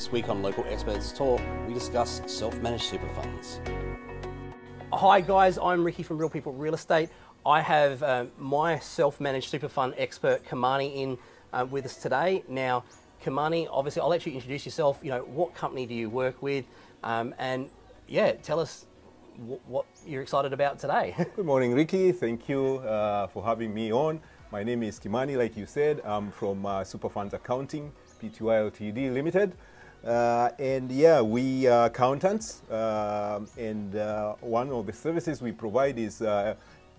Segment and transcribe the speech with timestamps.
[0.00, 3.60] This week on Local Experts Talk, we discuss self managed super funds.
[4.94, 7.10] Hi guys, I'm Ricky from Real People Real Estate.
[7.44, 11.18] I have um, my self-managed super fund expert Kamani in
[11.52, 12.42] uh, with us today.
[12.48, 12.82] Now,
[13.22, 15.00] Kamani, obviously, I'll let you introduce yourself.
[15.02, 16.64] You know, what company do you work with,
[17.04, 17.68] um, and
[18.08, 18.86] yeah, tell us
[19.36, 21.14] w- what you're excited about today.
[21.36, 22.10] Good morning, Ricky.
[22.12, 24.22] Thank you uh, for having me on.
[24.50, 26.00] My name is Kimani, like you said.
[26.06, 29.52] I'm from uh, Superfunds Accounting, PTY Ltd Limited.
[30.04, 35.98] Uh, and yeah, we are accountants, uh, and uh, one of the services we provide
[35.98, 36.54] is uh,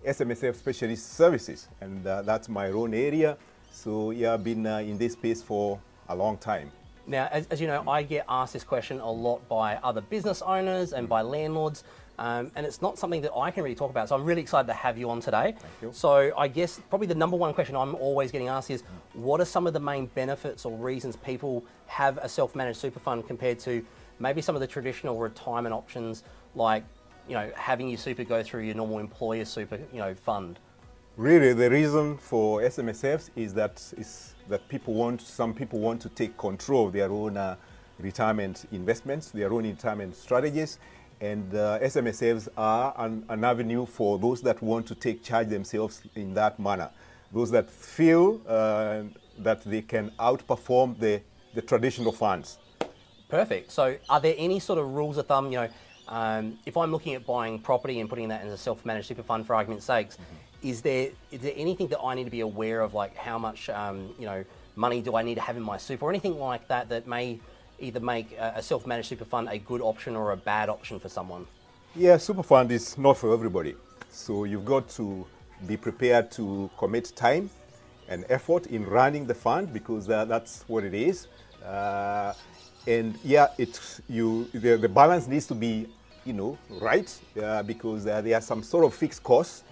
[0.05, 3.37] SMSF specialist services, and uh, that's my own area.
[3.71, 6.71] So yeah, I've been uh, in this space for a long time.
[7.07, 10.43] Now, as, as, you know, I get asked this question a lot by other business
[10.43, 11.83] owners and by landlords,
[12.19, 14.09] um, and it's not something that I can really talk about.
[14.09, 15.55] So I'm really excited to have you on today.
[15.57, 15.89] Thank you.
[15.93, 18.83] So I guess probably the number one question I'm always getting asked is,
[19.13, 23.27] what are some of the main benefits or reasons people have a self-managed super fund
[23.27, 23.83] compared to
[24.19, 26.23] maybe some of the traditional retirement options,
[26.55, 26.83] like
[27.27, 30.59] you know having your super go through your normal employer super you know fund?
[31.17, 36.09] Really, the reason for SMSFs is that is that people want some people want to
[36.09, 37.55] take control of their own uh,
[37.99, 40.79] retirement investments, their own retirement strategies,
[41.21, 46.01] and uh, SMSFs are an, an, avenue for those that want to take charge themselves
[46.15, 46.89] in that manner.
[47.31, 49.03] Those that feel uh,
[49.37, 51.21] that they can outperform the,
[51.53, 52.57] the traditional funds.
[53.29, 53.71] Perfect.
[53.71, 55.51] So, are there any sort of rules of thumb?
[55.51, 55.69] You know,
[56.07, 59.45] um, if I'm looking at buying property and putting that in a self-managed super fund,
[59.45, 60.67] for argument's sakes, mm-hmm.
[60.67, 63.69] is there is there anything that I need to be aware of, like how much
[63.69, 64.43] um, you know
[64.75, 67.39] money do I need to have in my super, or anything like that that may
[67.81, 71.45] either make a self-managed super fund a good option or a bad option for someone?
[71.95, 73.75] Yeah, super fund is not for everybody.
[74.09, 75.25] So you've got to
[75.67, 77.49] be prepared to commit time
[78.07, 81.27] and effort in running the fund because uh, that's what it is.
[81.65, 82.33] Uh,
[82.87, 84.47] and yeah, it's you.
[84.53, 85.87] The, the, balance needs to be,
[86.25, 87.09] you know, right
[87.41, 89.63] uh, because there are some sort of fixed costs.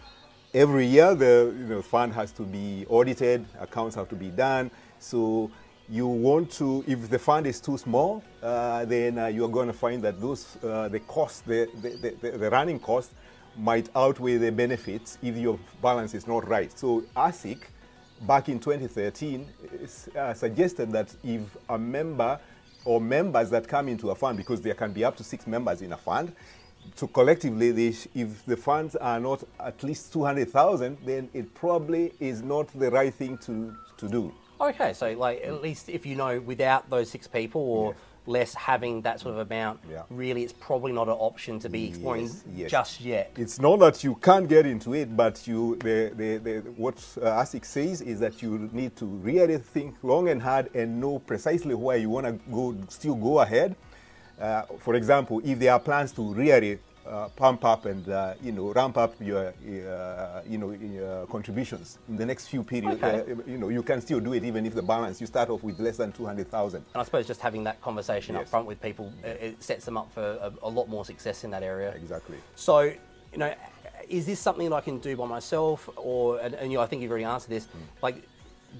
[0.53, 4.71] Every year, the you know, fund has to be audited, accounts have to be done.
[4.99, 5.51] So
[5.89, 9.73] you want to, if the fund is too small, uh, then uh, you're going to
[9.73, 13.11] find that those, uh, the cost, the, the, the, the, running cost
[13.57, 16.77] might outweigh the benefits if your balance is not right.
[16.77, 17.61] So ASIC,
[18.21, 19.47] back in 2013,
[20.15, 22.39] uh, suggested that if a member
[22.85, 25.81] or members that come into a fund, because there can be up to six members
[25.81, 26.33] in a fund,
[26.95, 32.41] so collectively, they if the funds are not at least 200,000, then it probably is
[32.41, 34.33] not the right thing to, to do.
[34.61, 39.01] Okay, so like at least if you know without those six people or less having
[39.01, 40.03] that sort of amount, yeah.
[40.09, 42.71] really it's probably not an option to be exploring yes, yes.
[42.71, 43.31] just yet.
[43.37, 47.41] It's not that you can't get into it, but you the, the, the what uh,
[47.41, 51.73] ASIC says is that you need to really think long and hard and know precisely
[51.73, 53.75] where you want to go, still go ahead.
[54.39, 58.51] Uh, for example, if there are plans to really uh, pump up and uh, you
[58.51, 63.01] know ramp up your uh, you know uh, contributions in the next few periods.
[63.01, 63.31] Okay.
[63.31, 65.63] Uh, you know you can still do it even if the balance you start off
[65.63, 66.83] with less than two hundred thousand.
[66.93, 68.43] And I suppose just having that conversation yes.
[68.43, 71.51] up front with people it sets them up for a, a, lot more success in
[71.51, 71.91] that area.
[71.91, 72.37] Exactly.
[72.55, 73.53] So you know,
[74.07, 76.87] is this something that I can do by myself, or and, and you know I
[76.87, 77.65] think you've already answered this.
[77.65, 77.69] Mm.
[78.01, 78.23] Like,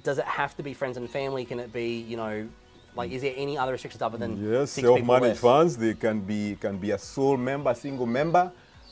[0.04, 1.46] does it have to be friends and family?
[1.46, 2.48] Can it be you know
[2.96, 5.78] like, is there any other restrictions other than yes, self-managed funds?
[5.78, 8.52] They can be can be a sole member, single member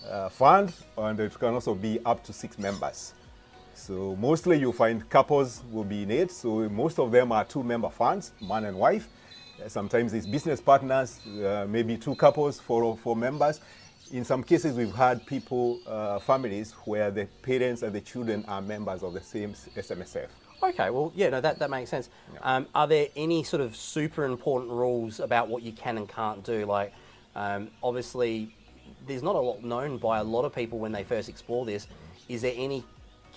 [0.10, 3.14] uh, fund, and it can also be up to six members.
[3.74, 6.32] So mostly you find couples will be in it.
[6.32, 9.08] So most of them are two-member funds, man and wife.
[9.64, 13.60] Uh, sometimes it's business partners, uh, maybe two couples, four four members.
[14.12, 18.62] In some cases, we've had people, uh, families, where the parents and the children are
[18.62, 20.30] members of the same SMSF.
[20.62, 22.10] Okay, well, yeah, no, that, that makes sense.
[22.34, 22.40] Yeah.
[22.42, 26.44] Um, are there any sort of super important rules about what you can and can't
[26.44, 26.66] do?
[26.66, 26.94] Like,
[27.36, 28.56] um, obviously,
[29.06, 31.88] there's not a lot known by a lot of people when they first explore this.
[32.28, 32.84] Is there any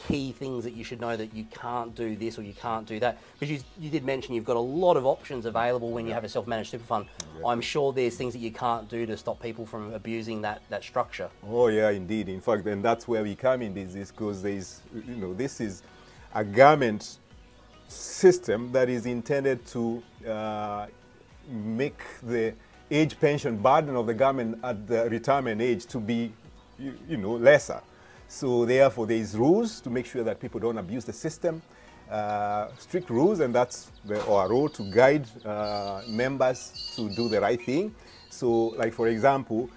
[0.09, 2.99] key things that you should know that you can't do this or you can't do
[3.01, 3.19] that?
[3.39, 6.25] Because you, you did mention you've got a lot of options available when you have
[6.25, 7.07] a self-managed super fund.
[7.39, 7.49] Yeah.
[7.49, 10.83] I'm sure there's things that you can't do to stop people from abusing that, that
[10.83, 11.29] structure.
[11.47, 12.31] Oh yeah, indeed.
[12.31, 15.61] In fact, and that's where we come in this, is because there's, you know, this
[15.61, 15.83] is
[16.35, 17.19] a government
[17.89, 20.87] system that is intended to uh,
[21.49, 22.55] make the
[22.91, 26.33] age pension burden of the government at the retirement age to be,
[26.79, 27.81] you, you know, lesser.
[28.29, 31.63] So therefore, there is rules to make sure that people don't abuse the system.
[32.11, 37.41] Uh, strict rules, and that's the, our role to guide uh, members to do the
[37.41, 37.95] right thing.
[38.31, 39.71] So, like for example,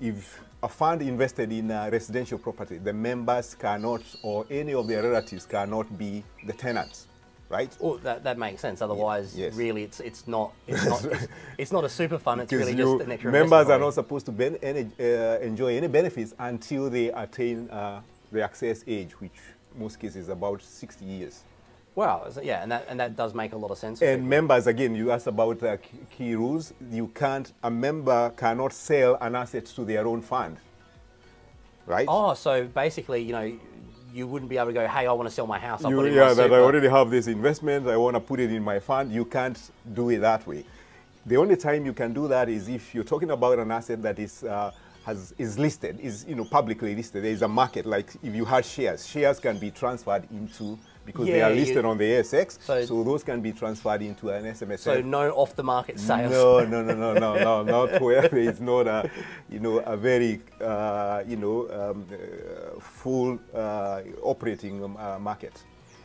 [0.00, 5.02] if a fund invested in a residential property, the members cannot, or any of their
[5.02, 7.06] relatives cannot be the tenants.
[7.48, 7.74] right?
[7.80, 8.82] Well, that, that makes sense.
[8.82, 9.54] Otherwise, yes.
[9.54, 11.26] really, it's it's not it's not it's,
[11.58, 12.40] it's not a super fund.
[12.40, 13.32] It's really just an extra.
[13.32, 18.00] members are not supposed to ben, any, uh, enjoy any benefits until they attain uh,
[18.32, 19.38] the access age, which
[19.76, 21.44] most cases is about 60 years.
[21.98, 24.00] So- Yeah, and that and that does make a lot of sense.
[24.02, 24.28] And people.
[24.28, 25.76] members, again, you asked about uh,
[26.16, 26.72] key- rules.
[26.90, 30.56] You can't, a member cannot sell an asset to their own fund,
[31.86, 32.06] right?
[32.08, 33.52] Oh, so basically, you know,
[34.12, 35.84] you wouldn't be able to go, hey, I want to sell my house.
[35.84, 37.86] I'll You- put it in yeah, that I already have this investment.
[37.88, 39.12] I want to put it in my fund.
[39.12, 39.58] You can't
[39.92, 40.64] do it that way.
[41.26, 44.18] The only time you can do that is if you're talking about an asset that
[44.18, 44.70] is uh,
[45.04, 47.22] has is listed, is you know publicly listed.
[47.24, 47.84] There is a market.
[47.86, 51.60] Like if you had shares, shares can be transferred into because they Yeah, are you-
[51.62, 52.58] listed on the ASX.
[52.60, 54.80] So- So, those can be transferred into an SMSF.
[54.80, 56.30] So no off-the-market sales.
[56.30, 59.10] No, no, no, no, no, no, not where there is not a,
[59.48, 65.54] you know, a very, uh, you know, um, uh, full uh, operating um, uh, market.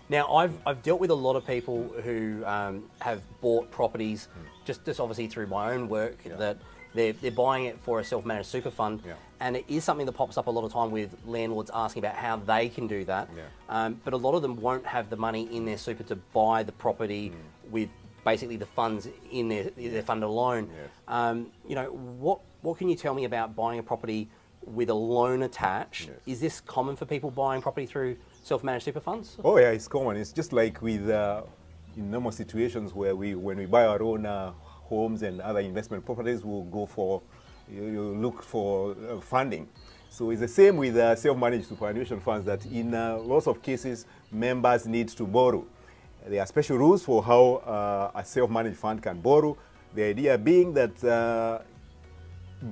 [0.10, 4.28] Now, I've, I've dealt with a lot of people who um, have bought properties,
[4.66, 6.36] just, just obviously through my own work, Yeah.
[6.44, 6.58] that
[6.94, 9.02] they're, they're buying it for a self-managed super fund.
[9.06, 9.14] Yeah.
[9.40, 12.16] And it is something that pops up a lot of time with landlords asking about
[12.16, 13.30] how they can do that.
[13.36, 13.44] Yeah.
[13.70, 16.64] Um, but a lot of them won't have the money in their super to buy
[16.64, 17.72] the property Mm.
[17.72, 17.90] with
[18.24, 20.70] basically the funds in their, their fund alone.
[20.72, 20.90] Yes.
[21.08, 24.30] Um, you know, what, what can you tell me about buying a property
[24.66, 26.08] with a loan attached?
[26.08, 26.18] Yes.
[26.26, 29.36] Is this common for people buying property through self-managed super funds?
[29.44, 30.16] Oh yeah, it's common.
[30.16, 31.42] It's just like with uh,
[31.98, 34.54] in normal situations where we, when we buy our own uh,
[35.02, 37.22] homes and other investment properties, we'll go for,
[37.72, 39.68] you, you look for uh, funding.
[40.10, 44.06] So it's the same with uh, self-managed superannuation funds that in uh, lots of cases,
[44.32, 45.66] members need to borrow.
[46.28, 49.58] There are special rules for how uh, a self-managed fund can borrow.
[49.96, 51.60] The idea being that uh,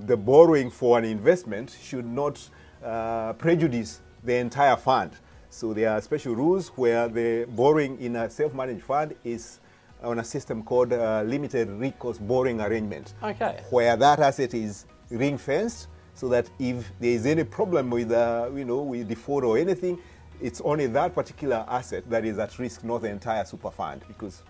[0.05, 2.39] the borrowing for an investment should not
[2.83, 5.11] uh, prejudice the entire fund.
[5.49, 9.59] So there are special rules where the borrowing in a self-managed fund is
[10.03, 13.13] on a system called uh, limited recourse borrowing arrangement.
[13.23, 13.59] Okay.
[13.69, 18.49] Where that asset is ring fenced so that if there is any problem with, uh,
[18.55, 19.99] you know, with default or anything,
[20.41, 24.41] it's only that particular asset that is at risk, not the entire super fund because,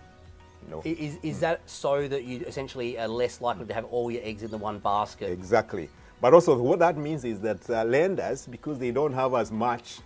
[0.64, 0.82] you know.
[0.84, 4.22] I- Is, is that so that you essentially are less likely to have all your
[4.24, 5.30] eggs in the one basket?
[5.30, 5.88] Exactly.
[6.20, 9.98] But also, what that means is that uh, lenders, because they don't have as much,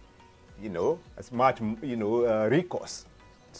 [0.60, 3.04] you know, as much, you know, uh, recourse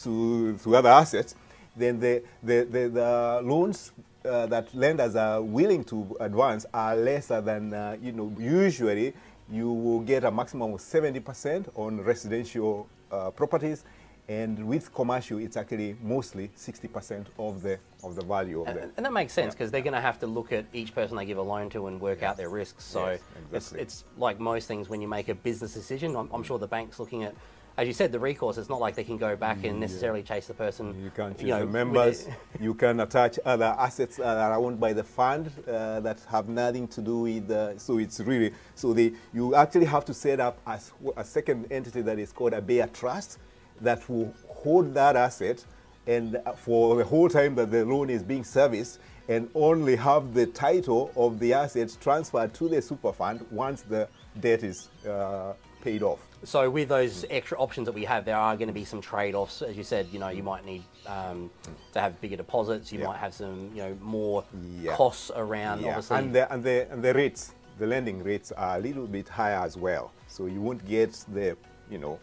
[0.02, 1.34] to, to other assets,
[1.76, 3.92] then the, the, the, the loans
[4.24, 9.14] uh, that lenders are willing to advance are lesser than, uh, you know, usually
[9.50, 13.84] you will get a maximum of 70% on residential uh, properties.
[14.28, 18.82] And with commercial, it's actually mostly 60% of the, of the value of And, the.
[18.96, 21.24] and that makes sense because they're going to have to look at each person they
[21.24, 22.82] give a loan to and work out their risks.
[22.82, 23.20] So Yes,
[23.52, 26.16] it's, it's like most things when you make a business decision.
[26.16, 27.36] I'm, I'm sure the bank's looking at,
[27.78, 28.56] as you said, the recourse.
[28.56, 30.98] It's not like they can go back and necessarily chase the person.
[31.02, 32.26] You can choose know, the members.
[32.60, 36.88] you can attach other assets that are owned by the fund uh, that have nothing
[36.88, 37.50] to do with.
[37.50, 41.70] Uh, so it's really so they you actually have to set up as a second
[41.70, 43.38] entity that is called a bare trust
[43.82, 45.62] that will hold that asset
[46.06, 50.32] and uh, for the whole time that the loan is being serviced and only have
[50.32, 54.08] the title of the assets transferred to the super fund once the
[54.40, 55.52] debt is uh,
[55.86, 56.18] paid off.
[56.42, 59.62] So with those extra options that we have, there are going to be some trade-offs.
[59.62, 61.50] As you said, you know, you might need um,
[61.94, 62.92] to have bigger deposits.
[62.92, 63.06] You Yeah.
[63.10, 64.44] might have some, you know, more
[64.82, 64.96] Yeah.
[64.96, 65.76] costs around.
[65.80, 67.42] Yeah, Obviously, and the, and the and the rates,
[67.78, 70.06] the lending rates are a little bit higher as well.
[70.34, 71.56] So you won't get the,
[71.92, 72.18] you know,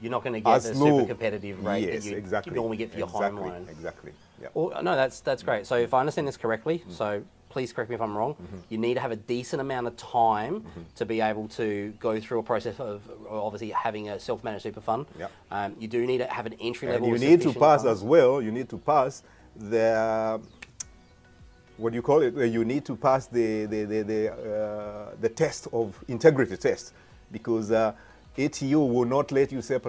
[0.00, 2.54] you're not going to get the super competitive rate yes, that you exactly.
[2.54, 3.66] normally get for your exactly, home loan.
[3.76, 4.12] Exactly.
[4.42, 4.48] Yeah.
[4.54, 5.62] Well, no, that's that's great.
[5.70, 7.02] So if I understand this correctly, Mm-hmm.
[7.02, 7.08] so
[7.54, 8.34] please correct me if I'm wrong.
[8.68, 10.80] You need to have a decent amount of time Mm-hmm.
[11.00, 11.66] to be able to
[12.00, 12.96] go through a process of
[13.46, 15.06] obviously having a self-managed super fund.
[15.18, 15.28] Yeah.
[15.56, 17.06] Um, you do need to have an entry level.
[17.12, 18.00] and you need to pass funds.
[18.00, 18.42] as well.
[18.42, 19.22] You need to pass
[19.56, 20.40] the
[21.76, 22.34] what do you call it?
[22.56, 26.84] You need to pass the the the the, uh, the test of integrity test
[27.36, 27.92] because uh,
[28.44, 29.82] ATO will not let you set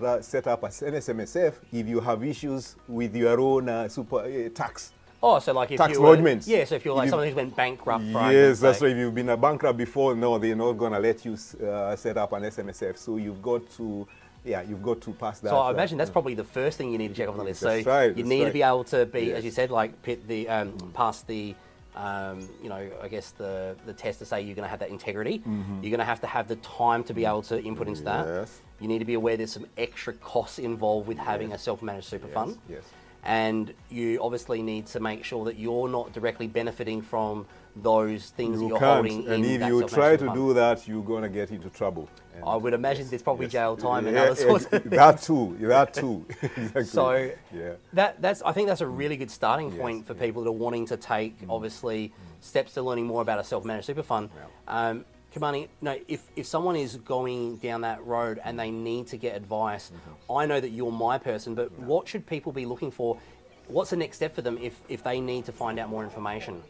[0.53, 4.91] up an SMSF if you have issues with your own uh, super uh, tax.
[5.27, 6.48] Oh, so like if Tax you were, lodgements.
[6.48, 8.03] Yeah, so if you're like you- someone who's went bankrupt.
[8.12, 8.91] For Yes, that's right.
[8.91, 11.34] If you've been a bankrupt before, no, they're not going to let you
[11.67, 12.96] uh, set up an SMSF.
[12.96, 14.08] So you've got to,
[14.44, 15.50] yeah, you've got to pass that.
[15.50, 17.39] So I uh, imagine that's probably the first thing you need to check off on
[17.39, 17.62] the list.
[17.62, 19.38] That's so right, you need to be able to be, Yes.
[19.39, 21.55] as you said, like pit the um, pass the,
[21.96, 24.89] um, you know, I guess the the test to say you're going to have that
[24.89, 25.41] integrity.
[25.82, 28.27] You're going to have to have the time to be able to input into that.
[28.27, 28.62] Yes.
[28.79, 32.27] You need to be aware there's some extra costs involved with having a self-managed super
[32.27, 32.60] fund.
[32.70, 32.84] yes.
[33.25, 38.58] And you obviously need to make sure that you're not directly benefiting from those things
[38.60, 39.08] that You you're can't.
[39.08, 42.08] holding And if you try to do that, you're going to get into trouble.
[42.36, 43.53] And I would imagine there's probably yes.
[43.53, 45.58] jail time and Yeah, other sorts yeah, of That too.
[45.60, 46.25] That too.
[46.41, 46.84] exactly.
[46.86, 47.74] So yeah.
[47.94, 50.22] that that's I think that's a really good starting Yes, point for yeah.
[50.22, 54.03] people that are wanting to take obviously steps to learning more about a self-managed super
[54.03, 54.29] fund.
[54.67, 55.03] Um,
[55.35, 59.35] Kamani, no, if, if someone is going down that road and they need to get
[59.35, 60.31] advice, Mm-hmm.
[60.31, 63.19] I know that you're my person, but what should people be looking for?
[63.67, 66.63] What's the next step for them if, if they need to find out more information?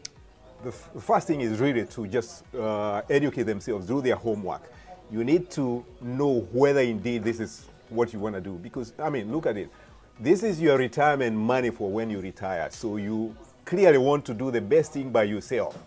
[0.62, 4.62] the, f- the first thing is really to just uh, educate themselves, do their homework.
[5.10, 8.54] You need to know whether indeed this is what you want to do.
[8.54, 9.70] Because, I mean, look at it.
[10.18, 12.68] This is your retirement money for when you retire.
[12.70, 15.78] So you clearly want to do the best thing by yourself.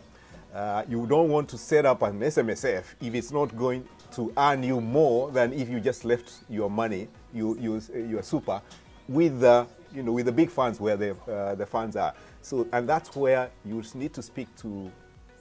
[0.54, 4.64] Uh, you don't want to set up an SMSF if it's not going to earn
[4.64, 8.62] you more than if you just left your money, you, you, your super,
[9.08, 12.14] with the, you know, with the big funds where the, uh, the funds are.
[12.42, 14.92] So, and that's where you need to speak to,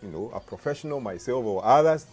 [0.03, 2.07] you know, a professional, myself or others,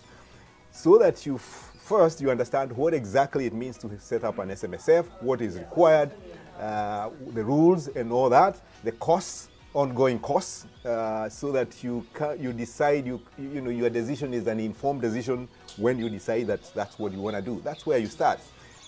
[0.72, 5.06] so that you first you understand what exactly it means to set up an SMSF,
[5.22, 6.12] what is required,
[6.60, 12.32] uh, the rules and all that, the costs, ongoing costs, uh, so that you ca-
[12.32, 16.74] you decide you you know your decision is an informed decision when you decide that
[16.74, 17.62] that's what you want to do.
[17.64, 18.40] That's where you start.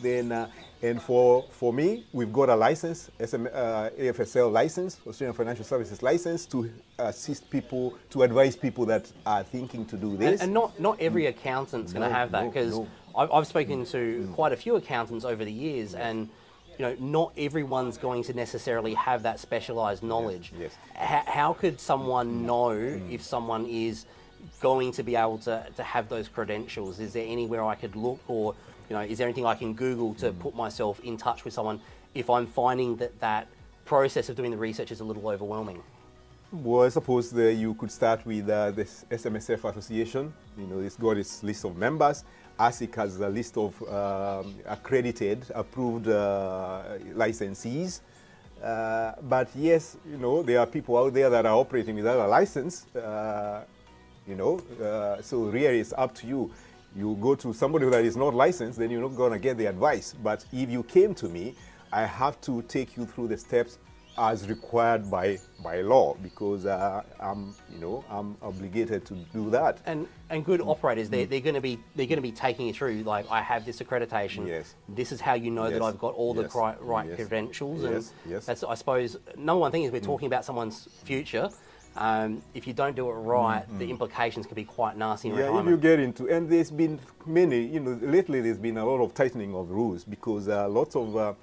[0.02, 0.50] Then uh,
[0.82, 6.02] and for for me, we've got a license, SM, uh, AFSL license, Australian Financial Services
[6.02, 10.42] license, to assist people, to advise people that are thinking to do this.
[10.42, 12.88] and not, not every accountant's going to have that no, because no.
[13.16, 16.30] I've, I've spoken to quite a few accountants over the years and
[16.78, 20.54] you know not everyone's going to necessarily have that specialized knowledge.
[20.58, 20.76] yes.
[20.96, 22.46] How, how could someone mm.
[22.46, 23.12] know mm.
[23.12, 24.06] if someone is
[24.62, 27.00] going to be able to, to have those credentials?
[27.00, 28.56] Is there anywhere I could look or
[28.90, 30.40] you know is there anything I can Google to mm.
[30.40, 31.82] put myself in touch with someone
[32.14, 33.48] if I'm finding that that
[33.86, 35.82] process of doing the research is a little overwhelming?
[36.52, 40.34] Well, I suppose that you could start with uh, this SMSF association.
[40.58, 42.24] You know, it's got its list of members.
[42.60, 46.84] ASIC has a list of um, accredited, approved uh,
[47.14, 48.02] licensees.
[48.64, 52.28] Uh, but yes, you know, there are people out there that are operating without a
[52.28, 52.88] license.
[52.96, 53.64] Uh,
[54.28, 56.52] you know, uh, so really it's up to you.
[56.96, 59.68] You go to somebody that is not licensed, then you're not going to get the
[59.68, 60.16] advice.
[60.24, 61.54] But if you came to me,
[61.92, 63.78] I have to take you through the steps
[64.18, 69.80] as required by by law because uh, I'm you know I'm obligated to do that.
[69.86, 72.74] And and good operators, they're, they're going to be they're going to be taking you
[72.74, 73.04] through.
[73.04, 74.48] Like I have this accreditation.
[74.48, 74.76] Yes.
[74.90, 76.52] This is how you know that I've got all the Yes.
[76.52, 77.16] cri- right Yes.
[77.18, 77.82] credentials.
[77.82, 77.86] Yes.
[77.86, 78.14] And Yes.
[78.28, 78.46] Yes.
[78.46, 81.50] that's I suppose number one thing is we're talking about someone's future.
[81.96, 85.40] Um, if you don't do it right, the implications can be quite nasty Yeah, if
[85.40, 85.70] retirement.
[85.70, 89.16] you get into, and there's been many, you know, lately there's been a lot of
[89.16, 91.34] tightening of rules because uh, lots of uh,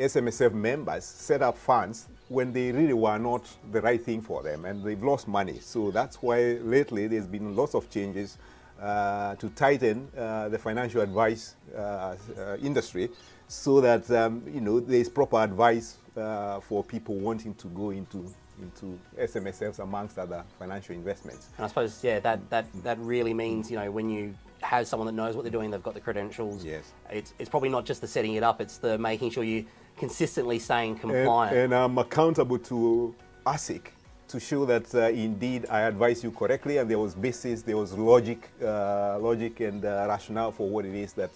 [0.00, 4.64] SMSF members set up funds when they really were not the right thing for them
[4.64, 5.58] and they've lost money.
[5.60, 8.38] So that's why lately there's been lots of changes
[8.80, 13.10] uh, to tighten uh, the financial advice uh, uh, industry
[13.46, 18.32] so that, um, you know, there's proper advice uh, for people wanting to go into
[18.60, 21.48] into SMSFs amongst other financial investments.
[21.56, 25.06] And I suppose yeah, that that that really means you know when you have someone
[25.06, 26.64] that knows what they're doing, they've got the credentials.
[26.64, 26.92] Yes.
[27.10, 29.64] It's it's probably not just the setting it up; it's the making sure you
[29.96, 31.56] consistently staying compliant.
[31.56, 33.14] and I'm accountable to
[33.46, 33.82] ASIC
[34.28, 37.92] to show that uh, indeed I advise you correctly and there was basis, there was
[37.94, 41.30] logic, uh, logic and uh, rationale for what it is that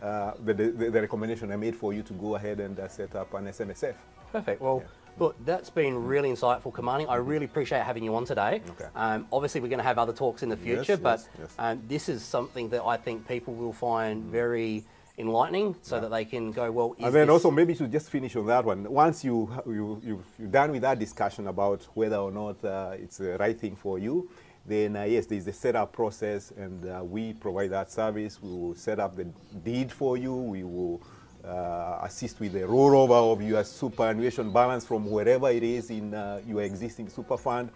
[0.00, 3.16] uh, the, the, the recommendation I made for you to go ahead and uh, set
[3.16, 3.94] up an SMSF.
[4.30, 4.60] Perfect.
[4.62, 4.84] Well,
[5.18, 7.08] look, that's been really insightful, Kamani.
[7.08, 8.62] I really appreciate having you on today.
[8.70, 8.86] Okay.
[8.94, 11.54] Um, obviously, we're going to have other talks in the Yes, future, but yes, yes.
[11.58, 14.84] Um, this is something that I think people will find very
[15.18, 18.36] enlightening, so that they can go, well, is And then also maybe to just finish
[18.36, 18.84] on that one.
[18.90, 23.16] Once you, you, you, you're done with that discussion about whether or not uh, it's
[23.16, 24.28] the right thing for you,
[24.66, 28.42] then uh, yes, there's the setup process and uh, we provide that service.
[28.42, 29.24] We will set up the
[29.64, 30.34] deed for you.
[30.34, 31.00] We will
[31.46, 36.40] uh, assist with the rollover of your superannuation balance from wherever it is in uh,
[36.46, 37.70] your existing super fund.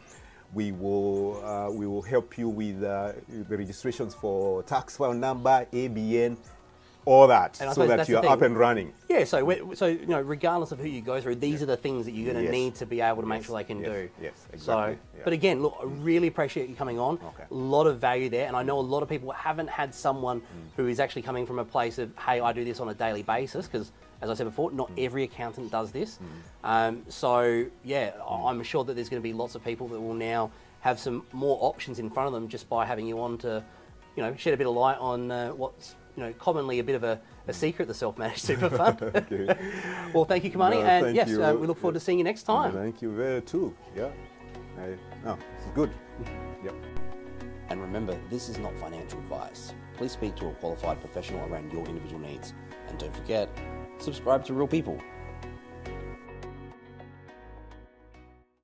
[0.53, 3.13] We will, uh, we will help you with uh,
[3.49, 6.37] the registrations for tax file number, ABN,
[7.07, 8.93] all that, And so that you're up and running.
[9.09, 12.05] Yeah, so so you know, regardless of who you go through, these are the things
[12.07, 12.53] that you're going to Yes.
[12.53, 14.09] need to be able to make Yes, sure they can yes, do.
[14.23, 15.21] yes, So, exactly, yeah.
[15.25, 17.15] but again, look, I really appreciate you coming on.
[17.17, 17.45] Okay.
[17.51, 20.41] A lot of value there, and I know a lot of people haven't had someone
[20.41, 20.45] Mm.
[20.77, 23.23] who is actually coming from a place of, hey, I do this on a daily
[23.23, 23.93] basis, because
[24.23, 25.05] as I said before, not Mm.
[25.07, 26.19] every accountant does this.
[26.63, 30.01] Um, so yeah, I- I'm sure that there's going to be lots of people that
[30.01, 33.39] will now have some more options in front of them just by having you on
[33.39, 33.63] to,
[34.17, 36.85] you know, shed a bit of light on uh, what's you you know, commonly a
[36.85, 39.01] bit of a, a secret, the self-managed super fund.
[39.21, 39.47] Okay.
[40.15, 41.31] well, thank you, Kamani, No, and yes.
[41.31, 42.73] Uh, we look forward to seeing you next time.
[42.73, 43.75] Thank you very too.
[43.97, 44.11] Yeah.
[44.79, 45.91] I, no, it's good.
[46.65, 46.75] Yep.
[47.69, 49.75] And remember, this is not financial advice.
[49.97, 52.55] Please speak to a qualified professional around your individual needs.
[52.89, 53.49] And don't forget,
[53.99, 55.01] subscribe to Real People.